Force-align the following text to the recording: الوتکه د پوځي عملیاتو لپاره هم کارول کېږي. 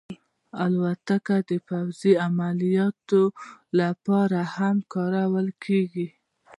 الوتکه 0.63 1.37
د 1.49 1.51
پوځي 1.69 2.11
عملیاتو 2.27 3.21
لپاره 3.79 4.39
هم 4.55 4.75
کارول 4.93 5.47
کېږي. 5.63 6.07